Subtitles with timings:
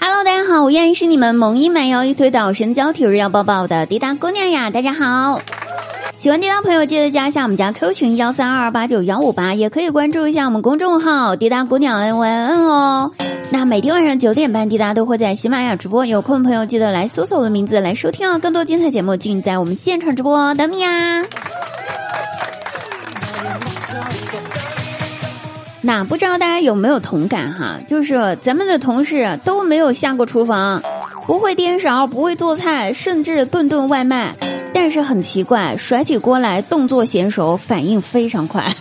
[0.00, 4.70] Hello，大家好，我依然是你们萌音满腰一推倒神交体日要抱抱的滴答姑娘呀！
[4.70, 5.42] 大家好，
[6.16, 13.10] 喜欢滴答朋友记得加一下我们家 Q 群幺三二二八九幺五八，也可以关注一下我们公众号滴答姑娘 N Y N 哦。
[13.50, 18.38] 那每天晚上九点半，滴答都会在喜马拉雅直播，有空的朋友记得来搜索我的名字来收听哦。
[18.38, 21.26] 更多精彩节目尽在我们现场直播，等你呀！
[25.84, 27.78] 那不知道大家有没有同感哈？
[27.88, 30.80] 就是咱们的同事都没有下过厨房，
[31.26, 34.34] 不会颠勺，不会做菜，甚至顿顿外卖。
[34.72, 38.72] 但是很奇怪，甩起锅来动作娴熟，反应非常快。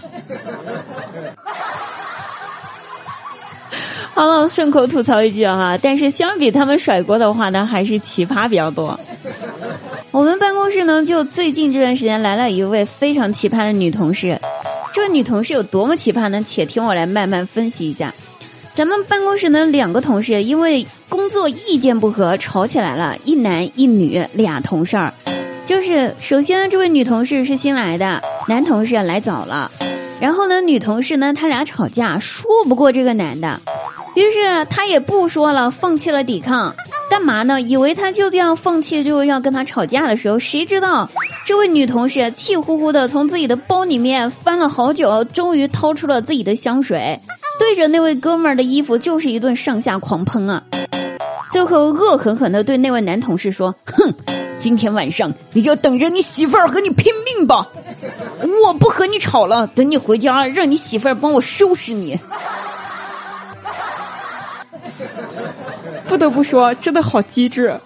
[4.14, 9.00] 好了，顺口吐槽一句哈，但是相比他们甩锅的话呢，还是奇葩比较多。
[10.12, 14.40] 我们办公室呢，就最近这段时间来了一位非常奇葩的女同事。
[14.94, 16.44] 这位女同事有多么奇葩呢？
[16.46, 18.14] 且听我来慢慢分析一下。
[18.74, 25.14] 咱们办公室呢，两个同事因为工作意见不合吵起来了，一男一女俩同事儿。
[25.66, 29.72] 就是首先呢，这位女同事是新来的，男同事来早了。
[30.20, 33.60] 然后呢，女同事呢，他俩吵架说不过这个男的，
[34.16, 36.76] 于是他也不说了，放弃了抵抗。
[37.12, 37.60] 干嘛呢？
[37.60, 41.10] 以为他就这样放弃就要跟他吵架的时候，谁知道
[41.46, 47.20] 这位女同事气呼呼的从自己的包里面翻了好久，终于掏出了自己的香水，
[47.60, 50.64] 对着那位哥们儿的衣服就是一顿上下狂喷啊！
[51.52, 54.14] 最后恶狠狠的对那位男同事说：“哼，
[54.58, 57.68] 今天晚上你就等着你媳妇儿和你拼命吧！
[58.64, 62.18] 我不和你吵了，等你回家让你媳妇儿帮我收拾你。”
[66.12, 67.80] 不得不说，真的好机智，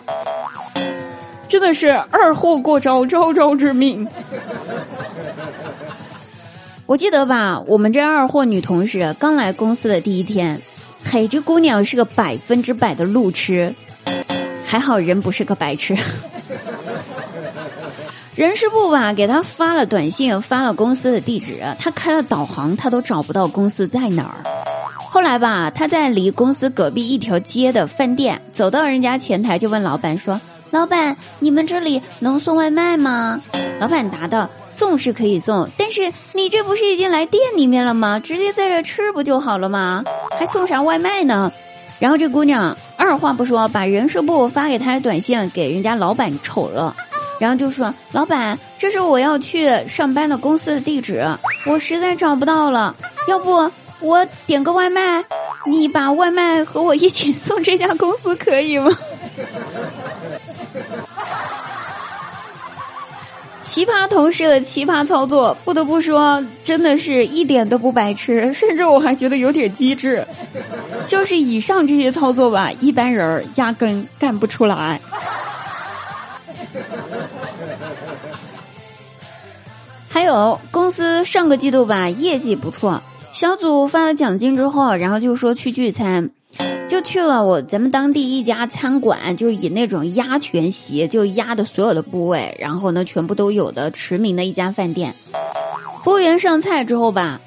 [1.48, 4.08] 真的是二货过招，招招致命。
[6.88, 10.60] 我记得吧，我们这二货女同事刚来公司的第一天，
[11.04, 13.76] 嘿，这姑娘是个百分之百的路痴，
[14.66, 15.96] 还好人不是个白痴。
[18.34, 24.45] 人事部吧给她发了短信，发了公司的地址，她开了导航，她都找不到公司在哪儿。
[25.16, 33.42] 后来吧，他在离公司隔壁一条街的饭店，走到人家前台就问老板说：“老板，你们这里能送外卖吗？”
[33.80, 38.20] 老板答道：“送是可以送，但是你这不是已经来店里面了吗？
[38.20, 40.04] 直接在这吃不就好了吗？
[40.38, 41.50] 还送啥外卖呢？”
[41.98, 46.94] 然后这姑娘二话不说，把人事部发给她的短信给人家老板瞅了，
[47.40, 51.26] 然后就说：“老板，这是我要去上班的公司的地址，
[51.66, 52.94] 我实在找不到了，
[53.30, 55.24] 要不？”我点个外卖，
[55.66, 58.92] 你把外卖和我一起送这家公司可以吗？
[63.62, 70.26] 奇葩同事的奇葩操作，不得不说，真的是一点都不白痴，甚至我还觉得有点机智。
[71.06, 75.02] 就是以上这些操作吧，一般人儿压根干不出来。
[80.08, 83.02] 还有公司上个季度吧，业绩不错。
[83.36, 86.30] 小组发了奖金之后，然后就说去聚餐，
[86.88, 95.14] 就去了我咱们当地一家餐馆，就是以那种鸭全席，就鸭的所有的部位，然后呢全部都有的驰名的一家饭店。
[96.02, 97.42] 服务员上菜之后吧，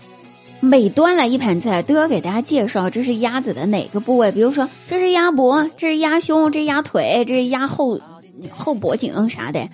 [0.60, 7.98] 每端来一盘菜都要给大家介绍这是鸭子的哪个部位，比如说这是鸭脖，这是鸭胸，这是鸭腿，这是鸭后
[8.50, 9.66] 后脖颈啥的。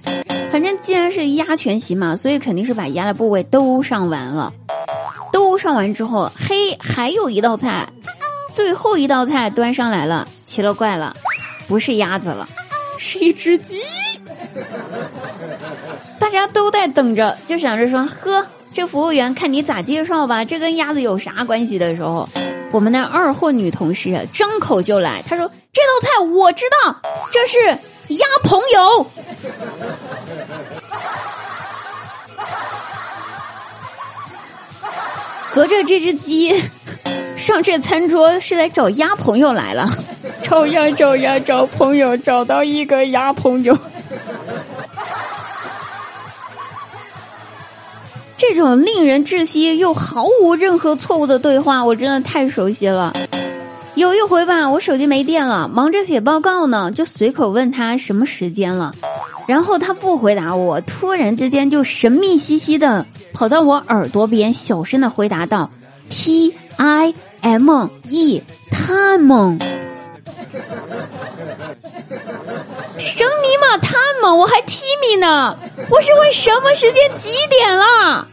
[0.52, 4.52] 反正既然是鸭全席嘛，所以肯定是把鸭的部位都上完了。
[5.34, 7.88] 都上完之后，嘿，还有一道菜，
[8.52, 11.16] 最后一道菜端上来了，奇了怪了，
[11.66, 12.48] 不是鸭子了，
[12.98, 13.80] 是一只鸡。
[16.20, 22.28] 大家都在等着，就想着说，呵，这服务员看你咋介绍吧，这跟鸭子有啥关系的时候，
[22.70, 26.96] 我们的二货女同事张口就来，她说这道菜我知道，
[27.32, 27.58] 这是
[28.14, 29.10] 鸭朋友。
[35.54, 36.52] 隔着这只鸡
[37.36, 39.88] 上这餐桌是来找鸭朋友来了，
[40.42, 43.78] 找呀找呀找朋友，找到一个鸭朋友。
[48.36, 53.12] 这种令人窒息又毫无任何错误的对话，我真的太熟悉了。
[53.94, 58.92] 有一回吧，我手机没电了，忙着写报告呢，就随口问他什么时间了，
[59.46, 63.06] 然后他不回答我，突然之间就神秘兮兮的。
[63.34, 65.68] 跑到我耳朵边，小声的回答道
[66.08, 69.58] ：“T I M E，time。
[72.96, 75.58] ”生尼玛 time，我还 Timmy 呢，
[75.90, 78.28] 我是问什么时间几点了？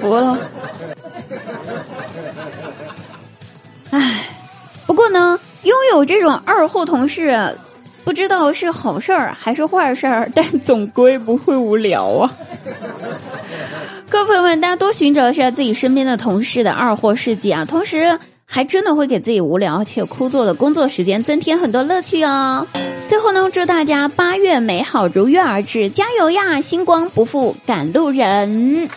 [0.00, 0.36] 服了。
[3.90, 4.26] 唉，
[4.86, 7.56] 不过呢，拥有这种二货同事，
[8.08, 12.34] 不知道是好事儿还是坏事儿， 但总归不会无聊啊。
[14.08, 22.66] 各位朋友们，大家多寻找一下自己身边的同事的二货事迹啊，同时还真的会给自己无聊且枯燥的工作时间增添很多乐趣哦。
[23.06, 26.62] 最后呢，祝大家八月美好如约而至，加油呀！
[26.62, 28.88] 星光不负赶路人。